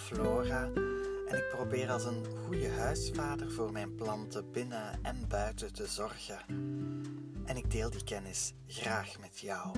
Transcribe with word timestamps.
Flora 0.00 0.70
en 1.26 1.36
ik 1.36 1.48
probeer 1.56 1.90
als 1.90 2.04
een 2.04 2.24
goede 2.44 2.68
huisvader 2.68 3.52
voor 3.52 3.72
mijn 3.72 3.94
planten 3.94 4.50
binnen 4.50 4.98
en 5.02 5.28
buiten 5.28 5.72
te 5.72 5.86
zorgen. 5.86 6.38
En 7.44 7.56
ik 7.56 7.70
deel 7.70 7.90
die 7.90 8.04
kennis 8.04 8.52
graag 8.66 9.18
met 9.18 9.38
jou, 9.38 9.68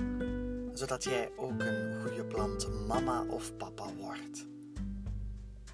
zodat 0.73 1.03
jij 1.03 1.31
ook 1.35 1.61
een 1.61 2.01
goede 2.01 2.25
plant 2.25 2.87
mama 2.87 3.25
of 3.29 3.57
papa 3.57 3.93
wordt. 3.93 4.45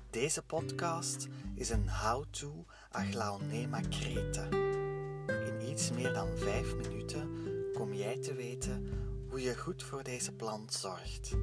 Deze 0.10 0.42
podcast 0.42 1.28
is 1.56 1.70
een 1.70 1.90
how-to 1.90 2.66
Aglaonema 2.92 3.82
crete. 3.90 4.48
In 5.28 5.70
iets 5.70 5.92
meer 5.92 6.14
dan 6.14 6.38
vijf 6.38 6.76
minuten 6.76 7.30
kom 7.74 7.94
jij 7.94 8.20
te 8.20 8.34
weten 8.34 8.90
hoe 9.30 9.42
je 9.42 9.58
goed 9.58 9.84
voor 9.84 10.04
deze 10.04 10.32
plant 10.32 10.74
zorgt. 10.74 11.36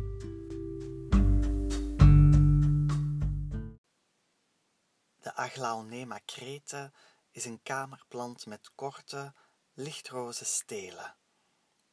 Aglaonema 5.46 6.20
crete 6.24 6.92
is 7.30 7.44
een 7.44 7.62
kamerplant 7.62 8.46
met 8.46 8.70
korte, 8.74 9.34
lichtroze 9.72 10.44
stelen, 10.44 11.16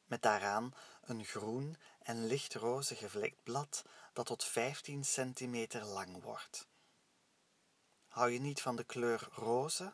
met 0.03 0.21
daaraan 0.21 0.73
een 1.02 1.26
groen 1.26 1.77
en 1.99 2.26
lichtroze 2.26 2.95
gevlekt 2.95 3.43
blad 3.43 3.84
dat 4.13 4.26
tot 4.26 4.43
15 4.43 5.03
centimeter 5.03 5.85
lang 5.85 6.21
wordt. 6.21 6.67
Hou 8.07 8.31
je 8.31 8.39
niet 8.39 8.62
van 8.62 8.76
de 8.76 8.84
kleur 8.84 9.27
roze? 9.31 9.93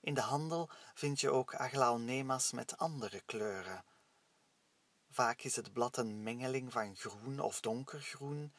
In 0.00 0.14
de 0.14 0.20
handel 0.20 0.70
vind 0.94 1.20
je 1.20 1.30
ook 1.30 1.54
aglaonema's 1.54 2.52
met 2.52 2.76
andere 2.76 3.20
kleuren. 3.20 3.84
Vaak 5.10 5.42
is 5.42 5.56
het 5.56 5.72
blad 5.72 5.96
een 5.96 6.22
mengeling 6.22 6.72
van 6.72 6.96
groen 6.96 7.40
of 7.40 7.60
donkergroen 7.60 8.54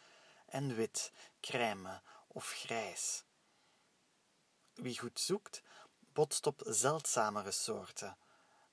en 0.45 0.75
wit, 0.75 1.11
crème 1.39 2.01
of 2.27 2.51
grijs. 2.51 3.23
Wie 4.75 4.99
goed 4.99 5.19
zoekt, 5.19 5.61
botst 6.13 6.47
op 6.47 6.61
zeldzamere 6.65 7.51
soorten, 7.51 8.17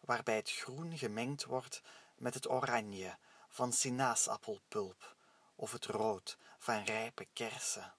waarbij 0.01 0.37
het 0.37 0.51
groen 0.51 0.99
gemengd 0.99 1.45
wordt 1.45 1.83
met 2.15 2.35
het 2.35 2.49
oranje 2.49 3.17
van 3.49 3.73
sinaasappelpulp 3.73 5.17
of 5.55 5.73
het 5.73 5.87
rood 5.87 6.39
van 6.59 6.85
rijpe 6.85 7.25
kersen. 7.33 7.95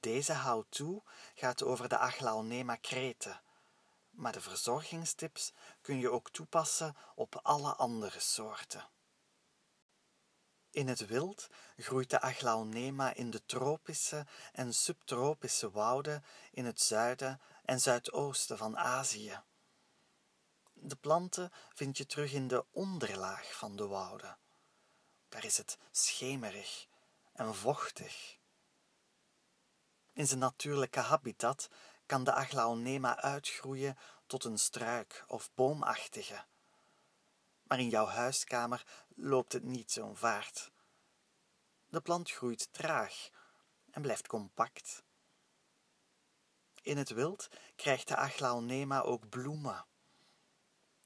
Deze 0.00 0.34
how-to 0.34 1.02
gaat 1.34 1.62
over 1.62 1.88
de 1.88 1.98
Aglaonema 1.98 2.78
crete, 2.80 3.40
maar 4.10 4.32
de 4.32 4.40
verzorgingstips 4.40 5.52
kun 5.80 5.98
je 5.98 6.10
ook 6.10 6.30
toepassen 6.30 6.96
op 7.14 7.40
alle 7.42 7.74
andere 7.74 8.20
soorten. 8.20 8.88
In 10.70 10.88
het 10.88 11.06
wild 11.06 11.48
groeit 11.76 12.10
de 12.10 12.20
Aglaonema 12.20 13.14
in 13.14 13.30
de 13.30 13.44
tropische 13.46 14.26
en 14.52 14.74
subtropische 14.74 15.70
wouden 15.70 16.24
in 16.50 16.64
het 16.64 16.80
zuiden 16.80 17.40
en 17.64 17.80
zuidoosten 17.80 18.58
van 18.58 18.78
Azië. 18.78 19.42
De 20.72 20.96
planten 20.96 21.52
vind 21.74 21.96
je 21.96 22.06
terug 22.06 22.32
in 22.32 22.48
de 22.48 22.64
onderlaag 22.70 23.56
van 23.56 23.76
de 23.76 23.86
wouden. 23.86 24.38
Daar 25.28 25.44
is 25.44 25.56
het 25.56 25.78
schemerig 25.90 26.86
en 27.32 27.54
vochtig. 27.54 28.38
In 30.12 30.26
zijn 30.26 30.38
natuurlijke 30.38 31.00
habitat 31.00 31.68
kan 32.06 32.24
de 32.24 32.32
Aglaonema 32.32 33.20
uitgroeien 33.20 33.98
tot 34.26 34.44
een 34.44 34.58
struik 34.58 35.24
of 35.26 35.50
boomachtige. 35.54 36.44
Maar 37.68 37.78
in 37.78 37.88
jouw 37.88 38.06
huiskamer 38.06 38.86
loopt 39.14 39.52
het 39.52 39.64
niet 39.64 39.92
zo'n 39.92 40.16
vaart. 40.16 40.70
De 41.88 42.00
plant 42.00 42.30
groeit 42.30 42.72
traag 42.72 43.28
en 43.90 44.02
blijft 44.02 44.26
compact. 44.26 45.02
In 46.82 46.96
het 46.96 47.10
wild 47.10 47.48
krijgt 47.76 48.08
de 48.08 48.16
Aglaonema 48.16 49.00
ook 49.00 49.28
bloemen. 49.28 49.86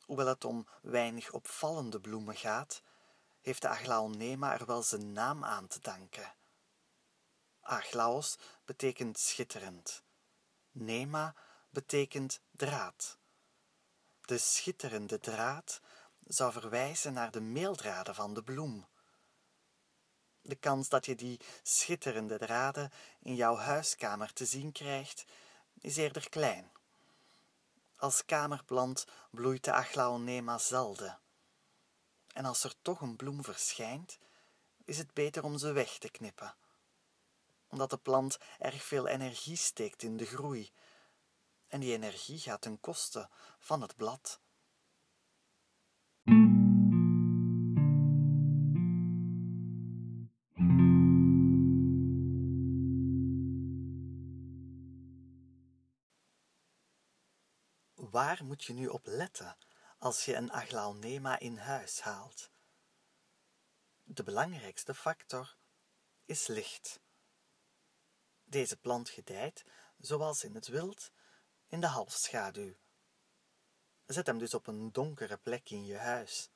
Hoewel 0.00 0.26
het 0.26 0.44
om 0.44 0.68
weinig 0.82 1.32
opvallende 1.32 2.00
bloemen 2.00 2.36
gaat, 2.36 2.82
heeft 3.40 3.62
de 3.62 3.68
Aglaonema 3.68 4.52
er 4.58 4.66
wel 4.66 4.82
zijn 4.82 5.12
naam 5.12 5.44
aan 5.44 5.66
te 5.66 5.80
danken. 5.80 6.34
Aglaos 7.60 8.38
betekent 8.64 9.18
schitterend. 9.18 10.02
Nema 10.70 11.34
betekent 11.70 12.40
draad. 12.50 13.18
De 14.20 14.38
schitterende 14.38 15.20
draad 15.20 15.80
zou 16.26 16.52
verwijzen 16.52 17.12
naar 17.12 17.30
de 17.30 17.40
meeldraden 17.40 18.14
van 18.14 18.34
de 18.34 18.42
bloem. 18.42 18.86
De 20.40 20.54
kans 20.54 20.88
dat 20.88 21.06
je 21.06 21.14
die 21.14 21.40
schitterende 21.62 22.38
draden 22.38 22.92
in 23.20 23.34
jouw 23.34 23.56
huiskamer 23.56 24.32
te 24.32 24.46
zien 24.46 24.72
krijgt, 24.72 25.24
is 25.80 25.96
eerder 25.96 26.28
klein. 26.28 26.70
Als 27.96 28.24
kamerplant 28.24 29.06
bloeit 29.30 29.64
de 29.64 29.72
aglaonema 29.72 30.58
zelden. 30.58 31.20
En 32.32 32.44
als 32.44 32.64
er 32.64 32.74
toch 32.82 33.00
een 33.00 33.16
bloem 33.16 33.44
verschijnt, 33.44 34.18
is 34.84 34.98
het 34.98 35.14
beter 35.14 35.44
om 35.44 35.58
ze 35.58 35.72
weg 35.72 35.98
te 35.98 36.10
knippen 36.10 36.54
omdat 37.72 37.90
de 37.90 37.96
plant 37.96 38.38
erg 38.58 38.84
veel 38.84 39.06
energie 39.06 39.56
steekt 39.56 40.02
in 40.02 40.16
de 40.16 40.26
groei. 40.26 40.72
En 41.68 41.80
die 41.80 41.92
energie 41.92 42.38
gaat 42.38 42.60
ten 42.60 42.80
koste 42.80 43.28
van 43.58 43.82
het 43.82 43.96
blad. 43.96 44.40
Waar 58.12 58.44
moet 58.44 58.64
je 58.64 58.72
nu 58.72 58.86
op 58.88 59.06
letten 59.06 59.56
als 59.98 60.24
je 60.24 60.34
een 60.34 60.50
aglaonema 60.50 61.38
in 61.38 61.56
huis 61.56 62.00
haalt? 62.00 62.50
De 64.02 64.22
belangrijkste 64.22 64.94
factor 64.94 65.56
is 66.24 66.46
licht. 66.46 67.00
Deze 68.44 68.76
plant 68.76 69.08
gedijt, 69.08 69.64
zoals 69.98 70.44
in 70.44 70.54
het 70.54 70.66
wild, 70.66 71.12
in 71.66 71.80
de 71.80 71.86
halfschaduw. 71.86 72.74
Zet 74.06 74.26
hem 74.26 74.38
dus 74.38 74.54
op 74.54 74.66
een 74.66 74.92
donkere 74.92 75.36
plek 75.36 75.70
in 75.70 75.84
je 75.84 75.96
huis. 75.96 76.50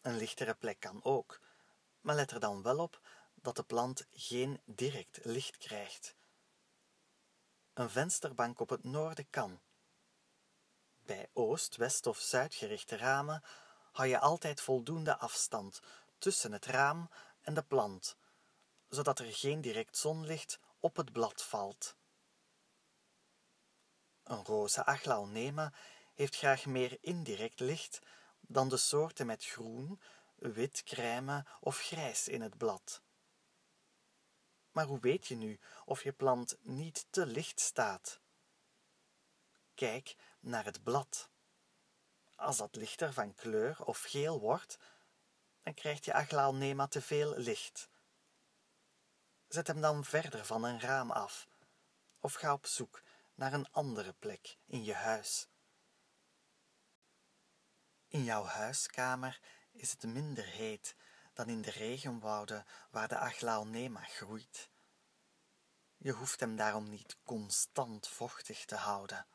Een 0.00 0.16
lichtere 0.16 0.54
plek 0.54 0.80
kan 0.80 1.04
ook, 1.04 1.40
maar 2.00 2.14
let 2.14 2.30
er 2.30 2.40
dan 2.40 2.62
wel 2.62 2.78
op 2.78 3.00
dat 3.34 3.56
de 3.56 3.64
plant 3.64 4.06
geen 4.12 4.60
direct 4.64 5.24
licht 5.24 5.56
krijgt. 5.56 6.16
Een 7.74 7.90
vensterbank 7.90 8.60
op 8.60 8.68
het 8.68 8.84
noorden 8.84 9.30
kan. 9.30 9.60
Bij 11.04 11.30
oost, 11.32 11.76
west 11.76 12.06
of 12.06 12.18
zuidgerichte 12.18 12.96
ramen 12.96 13.42
hou 13.92 14.08
je 14.08 14.18
altijd 14.18 14.60
voldoende 14.60 15.18
afstand 15.18 15.80
tussen 16.18 16.52
het 16.52 16.66
raam 16.66 17.10
en 17.40 17.54
de 17.54 17.62
plant 17.62 18.16
zodat 18.94 19.18
er 19.18 19.34
geen 19.34 19.60
direct 19.60 19.96
zonlicht 19.96 20.58
op 20.80 20.96
het 20.96 21.12
blad 21.12 21.42
valt. 21.42 21.96
Een 24.22 24.44
roze 24.44 24.84
aglaonema 24.84 25.72
heeft 26.14 26.36
graag 26.36 26.66
meer 26.66 26.98
indirect 27.00 27.60
licht 27.60 28.00
dan 28.40 28.68
de 28.68 28.76
soorten 28.76 29.26
met 29.26 29.44
groen, 29.44 30.00
wit, 30.34 30.82
crème 30.82 31.46
of 31.60 31.78
grijs 31.78 32.28
in 32.28 32.40
het 32.40 32.56
blad. 32.56 33.02
Maar 34.70 34.86
hoe 34.86 35.00
weet 35.00 35.26
je 35.26 35.36
nu 35.36 35.60
of 35.84 36.02
je 36.02 36.12
plant 36.12 36.56
niet 36.60 37.06
te 37.10 37.26
licht 37.26 37.60
staat? 37.60 38.20
Kijk 39.74 40.16
naar 40.44 40.64
het 40.64 40.82
blad. 40.82 41.28
Als 42.36 42.56
dat 42.56 42.76
lichter 42.76 43.12
van 43.12 43.34
kleur 43.34 43.84
of 43.84 44.02
geel 44.02 44.40
wordt, 44.40 44.78
dan 45.62 45.74
krijgt 45.74 46.04
je 46.04 46.12
aglaonema 46.12 46.86
te 46.86 47.00
veel 47.00 47.36
licht. 47.36 47.88
Zet 49.48 49.66
hem 49.66 49.80
dan 49.80 50.04
verder 50.04 50.46
van 50.46 50.64
een 50.64 50.80
raam 50.80 51.10
af 51.10 51.48
of 52.20 52.34
ga 52.34 52.52
op 52.52 52.66
zoek 52.66 53.02
naar 53.34 53.52
een 53.52 53.70
andere 53.70 54.12
plek 54.12 54.58
in 54.66 54.84
je 54.84 54.94
huis. 54.94 55.48
In 58.08 58.24
jouw 58.24 58.44
huiskamer 58.44 59.40
is 59.70 59.90
het 59.90 60.02
minder 60.02 60.44
heet 60.44 60.96
dan 61.32 61.48
in 61.48 61.62
de 61.62 61.70
regenwouden 61.70 62.66
waar 62.90 63.08
de 63.08 63.18
aglaonema 63.18 64.00
groeit. 64.00 64.70
Je 65.96 66.12
hoeft 66.12 66.40
hem 66.40 66.56
daarom 66.56 66.88
niet 66.88 67.16
constant 67.24 68.08
vochtig 68.08 68.64
te 68.64 68.76
houden. 68.76 69.26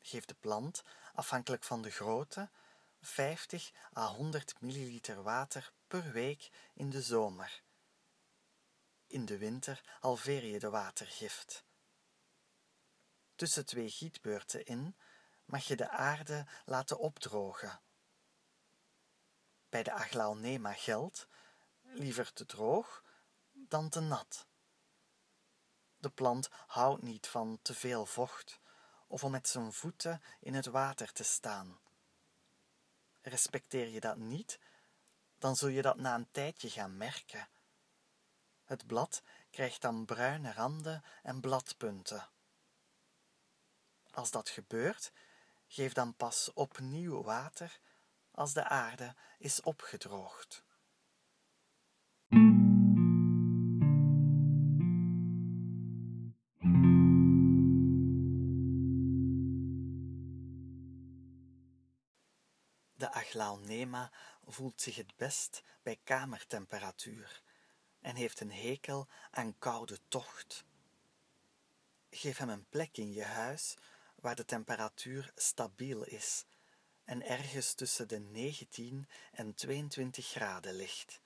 Geef 0.00 0.24
de 0.24 0.34
plant, 0.34 0.82
afhankelijk 1.14 1.64
van 1.64 1.82
de 1.82 1.90
grootte, 1.90 2.50
50 3.00 3.70
à 3.96 4.06
100 4.06 4.60
milliliter 4.60 5.22
water 5.22 5.72
per 5.86 6.12
week 6.12 6.50
in 6.74 6.90
de 6.90 7.02
zomer 7.02 7.62
in 9.10 9.24
de 9.24 9.38
winter 9.38 9.96
halveer 10.00 10.44
je 10.44 10.58
de 10.58 10.70
watergift. 10.70 11.64
Tussen 13.34 13.66
twee 13.66 13.90
gietbeurten 13.90 14.64
in 14.64 14.96
mag 15.44 15.64
je 15.64 15.76
de 15.76 15.88
aarde 15.88 16.46
laten 16.64 16.98
opdrogen. 16.98 17.80
Bij 19.68 19.82
de 19.82 19.92
aglaonema 19.92 20.72
geldt, 20.72 21.26
liever 21.80 22.32
te 22.32 22.46
droog 22.46 23.04
dan 23.52 23.88
te 23.88 24.00
nat. 24.00 24.46
De 25.96 26.10
plant 26.10 26.48
houdt 26.50 27.02
niet 27.02 27.26
van 27.26 27.58
te 27.62 27.74
veel 27.74 28.06
vocht 28.06 28.59
of 29.10 29.24
om 29.24 29.30
met 29.30 29.48
zijn 29.48 29.72
voeten 29.72 30.22
in 30.40 30.54
het 30.54 30.66
water 30.66 31.12
te 31.12 31.22
staan. 31.22 31.78
Respecteer 33.22 33.88
je 33.88 34.00
dat 34.00 34.16
niet, 34.16 34.58
dan 35.38 35.56
zul 35.56 35.68
je 35.68 35.82
dat 35.82 35.96
na 35.96 36.14
een 36.14 36.30
tijdje 36.30 36.70
gaan 36.70 36.96
merken. 36.96 37.48
Het 38.64 38.86
blad 38.86 39.22
krijgt 39.50 39.80
dan 39.80 40.04
bruine 40.04 40.52
randen 40.52 41.04
en 41.22 41.40
bladpunten. 41.40 42.28
Als 44.10 44.30
dat 44.30 44.48
gebeurt, 44.48 45.12
geef 45.66 45.92
dan 45.92 46.14
pas 46.14 46.52
opnieuw 46.52 47.22
water 47.22 47.80
als 48.30 48.52
de 48.52 48.64
aarde 48.64 49.14
is 49.38 49.60
opgedroogd. 49.60 50.64
De 63.30 63.36
aglaonema 63.38 64.10
voelt 64.46 64.80
zich 64.80 64.96
het 64.96 65.16
best 65.16 65.62
bij 65.82 66.00
kamertemperatuur 66.04 67.42
en 68.00 68.16
heeft 68.16 68.40
een 68.40 68.52
hekel 68.52 69.08
aan 69.30 69.58
koude 69.58 69.98
tocht. 70.08 70.64
Geef 72.10 72.36
hem 72.36 72.48
een 72.48 72.68
plek 72.68 72.96
in 72.96 73.12
je 73.12 73.24
huis 73.24 73.76
waar 74.14 74.34
de 74.34 74.44
temperatuur 74.44 75.32
stabiel 75.34 76.04
is 76.04 76.44
en 77.04 77.26
ergens 77.26 77.74
tussen 77.74 78.08
de 78.08 78.18
19 78.18 79.08
en 79.32 79.54
22 79.54 80.26
graden 80.26 80.74
ligt. 80.74 81.20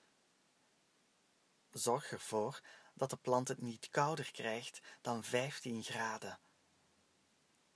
Zorg 1.71 2.11
ervoor 2.11 2.61
dat 2.93 3.09
de 3.09 3.17
plant 3.17 3.47
het 3.47 3.61
niet 3.61 3.89
kouder 3.89 4.31
krijgt 4.31 4.81
dan 5.01 5.23
15 5.23 5.83
graden. 5.83 6.39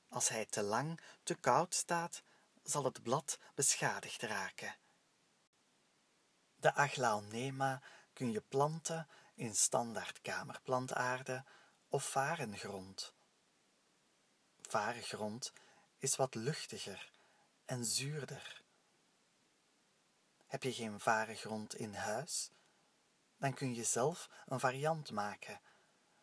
Als 0.10 0.30
hij 0.30 0.46
te 0.46 0.62
lang 0.62 1.02
te 1.24 1.36
koud 1.36 1.76
staat, 1.76 2.24
zal 2.64 2.84
het 2.84 3.04
blad 3.04 3.40
beschadigd 3.56 4.22
raken. 4.22 4.76
De 6.56 6.74
aglaonema 6.74 7.82
kun 8.14 8.32
je 8.32 8.42
planten 8.42 9.08
in 9.36 9.56
standaard 9.56 10.22
kamerplantaarde 10.22 11.46
of 11.88 12.04
varengrond. 12.04 13.14
Varengrond 14.62 15.54
is 15.98 16.16
wat 16.16 16.36
luchtiger 16.36 17.12
en 17.66 17.86
zuurder. 17.86 18.64
Heb 20.46 20.64
je 20.64 20.74
geen 20.74 21.00
varengrond 21.00 21.76
in 21.76 21.94
huis? 21.94 22.52
Dan 23.38 23.54
kun 23.54 23.76
je 23.76 23.84
zelf 23.84 24.30
een 24.46 24.60
variant 24.60 25.12
maken 25.12 25.62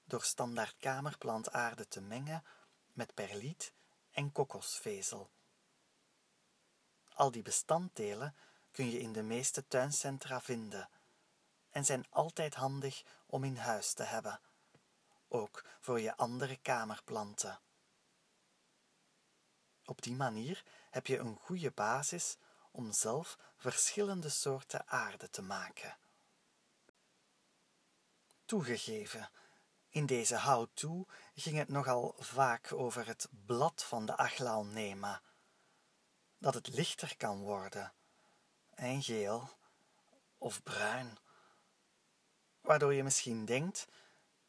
door 0.04 0.22
standaard 0.22 0.76
kamerplantaarde 0.78 1.88
te 1.88 2.00
mengen 2.00 2.44
met 2.92 3.14
perliet 3.14 3.72
en 4.10 4.32
kokosvezel. 4.32 5.30
Al 7.16 7.30
die 7.30 7.42
bestanddelen 7.42 8.34
kun 8.70 8.90
je 8.90 9.00
in 9.00 9.12
de 9.12 9.22
meeste 9.22 9.66
tuincentra 9.68 10.40
vinden 10.40 10.88
en 11.70 11.84
zijn 11.84 12.06
altijd 12.10 12.54
handig 12.54 13.02
om 13.26 13.44
in 13.44 13.56
huis 13.56 13.92
te 13.92 14.02
hebben, 14.02 14.40
ook 15.28 15.64
voor 15.80 16.00
je 16.00 16.16
andere 16.16 16.56
kamerplanten. 16.56 17.60
Op 19.84 20.02
die 20.02 20.14
manier 20.14 20.64
heb 20.90 21.06
je 21.06 21.18
een 21.18 21.36
goede 21.36 21.70
basis 21.70 22.36
om 22.70 22.92
zelf 22.92 23.38
verschillende 23.56 24.28
soorten 24.28 24.88
aarde 24.88 25.30
te 25.30 25.42
maken. 25.42 25.96
Toegegeven, 28.44 29.30
in 29.88 30.06
deze 30.06 30.40
how-to 30.40 31.06
ging 31.34 31.56
het 31.56 31.68
nogal 31.68 32.14
vaak 32.18 32.72
over 32.72 33.06
het 33.06 33.28
blad 33.46 33.84
van 33.84 34.06
de 34.06 34.16
aglaonema, 34.16 35.22
dat 36.38 36.54
het 36.54 36.68
lichter 36.74 37.16
kan 37.16 37.40
worden, 37.40 37.92
en 38.74 39.02
geel 39.02 39.50
of 40.38 40.62
bruin, 40.62 41.18
waardoor 42.60 42.94
je 42.94 43.02
misschien 43.02 43.44
denkt, 43.44 43.86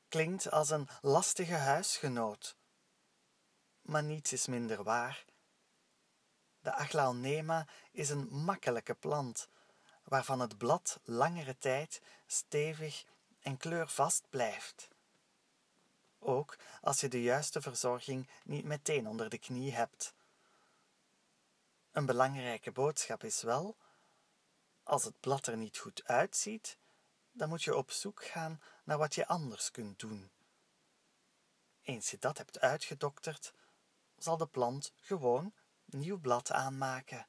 klinkt 0.07 0.51
als 0.51 0.69
een 0.69 0.89
lastige 1.01 1.53
huisgenoot. 1.53 2.55
Maar 3.81 4.03
niets 4.03 4.33
is 4.33 4.47
minder 4.47 4.83
waar. 4.83 5.25
De 6.59 6.73
aglaonema 6.73 7.67
is 7.91 8.09
een 8.09 8.27
makkelijke 8.29 8.93
plant, 8.93 9.49
waarvan 10.03 10.39
het 10.39 10.57
blad 10.57 10.99
langere 11.03 11.57
tijd 11.57 12.01
stevig 12.25 13.05
en 13.41 13.57
kleurvast 13.57 14.29
blijft. 14.29 14.87
Ook 16.19 16.57
als 16.81 16.99
je 16.99 17.07
de 17.07 17.21
juiste 17.21 17.61
verzorging 17.61 18.29
niet 18.43 18.63
meteen 18.63 19.07
onder 19.07 19.29
de 19.29 19.37
knie 19.37 19.73
hebt. 19.73 20.13
Een 21.97 22.05
belangrijke 22.05 22.71
boodschap 22.71 23.23
is 23.23 23.41
wel: 23.41 23.77
als 24.83 25.03
het 25.03 25.19
blad 25.19 25.47
er 25.47 25.57
niet 25.57 25.77
goed 25.77 26.03
uitziet, 26.03 26.77
dan 27.31 27.49
moet 27.49 27.63
je 27.63 27.75
op 27.75 27.91
zoek 27.91 28.25
gaan 28.25 28.61
naar 28.83 28.97
wat 28.97 29.15
je 29.15 29.27
anders 29.27 29.71
kunt 29.71 29.99
doen. 29.99 30.31
Eens 31.81 32.11
je 32.11 32.17
dat 32.19 32.37
hebt 32.37 32.59
uitgedokterd, 32.59 33.53
zal 34.17 34.37
de 34.37 34.47
plant 34.47 34.93
gewoon 34.95 35.53
nieuw 35.85 36.19
blad 36.19 36.51
aanmaken. 36.51 37.27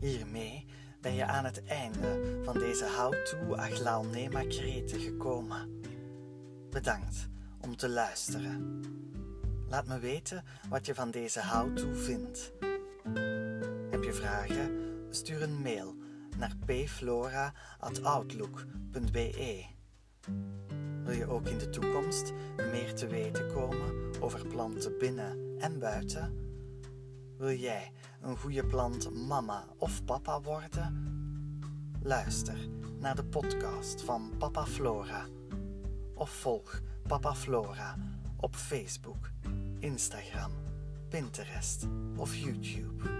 Hiermee 0.00 0.66
ben 1.00 1.14
je 1.14 1.24
aan 1.24 1.44
het 1.44 1.64
einde 1.64 2.39
van 2.52 2.60
deze 2.60 2.86
How-to 2.96 3.54
Aglaonema 3.54 4.40
Kreten 4.40 5.00
gekomen. 5.00 5.80
Bedankt 6.70 7.28
om 7.60 7.76
te 7.76 7.88
luisteren. 7.88 8.80
Laat 9.68 9.86
me 9.86 9.98
weten 9.98 10.44
wat 10.68 10.86
je 10.86 10.94
van 10.94 11.10
deze 11.10 11.46
how-to 11.46 11.92
vindt. 11.92 12.52
Heb 13.90 14.02
je 14.02 14.12
vragen? 14.12 14.70
Stuur 15.10 15.42
een 15.42 15.62
mail 15.62 15.94
naar 16.36 16.56
pflora.outlook.be. 16.66 19.64
Wil 21.04 21.14
je 21.14 21.26
ook 21.26 21.46
in 21.46 21.58
de 21.58 21.70
toekomst 21.70 22.32
meer 22.56 22.94
te 22.94 23.06
weten 23.06 23.52
komen 23.52 24.20
over 24.20 24.46
planten 24.46 24.98
binnen 24.98 25.56
en 25.58 25.78
buiten? 25.78 26.34
Wil 27.36 27.54
jij 27.54 27.92
een 28.20 28.36
goede 28.36 28.66
plant 28.66 29.26
mama 29.26 29.64
of 29.76 30.04
papa 30.04 30.40
worden? 30.40 31.19
Luister 32.02 32.68
naar 32.98 33.14
de 33.16 33.24
podcast 33.24 34.02
van 34.02 34.34
Papa 34.38 34.66
Flora 34.66 35.26
of 36.14 36.30
volg 36.30 36.80
Papa 37.06 37.34
Flora 37.34 37.96
op 38.36 38.56
Facebook, 38.56 39.30
Instagram, 39.78 40.52
Pinterest 41.08 41.86
of 42.16 42.34
YouTube. 42.34 43.19